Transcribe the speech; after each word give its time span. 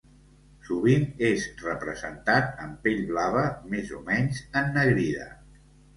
Sovint 0.67 1.03
és 1.27 1.43
representat 1.65 2.49
amb 2.65 2.81
pell 2.87 3.03
blava 3.11 3.45
més 3.75 3.93
o 3.99 4.03
menys 4.11 4.41
ennegrida. 4.63 5.29